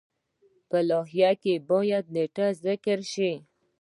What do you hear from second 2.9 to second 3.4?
شي.